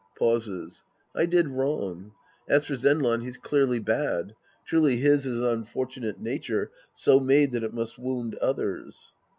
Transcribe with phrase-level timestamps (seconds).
[0.17, 2.13] {Pauses.) I did wrong;
[2.49, 4.33] as for Zenran, he's clearly bad.
[4.65, 9.13] Truly his is an unfortunate nature so made that it must wound others.